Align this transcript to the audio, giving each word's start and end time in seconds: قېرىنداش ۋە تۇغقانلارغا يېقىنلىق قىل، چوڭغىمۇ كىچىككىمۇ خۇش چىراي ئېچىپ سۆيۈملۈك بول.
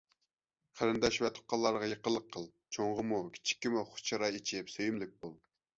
قېرىنداش 0.79 1.19
ۋە 1.25 1.31
تۇغقانلارغا 1.35 1.91
يېقىنلىق 1.93 2.27
قىل، 2.37 2.49
چوڭغىمۇ 2.79 3.23
كىچىككىمۇ 3.37 3.89
خۇش 3.93 4.09
چىراي 4.11 4.43
ئېچىپ 4.43 4.77
سۆيۈملۈك 4.79 5.19
بول. 5.25 5.41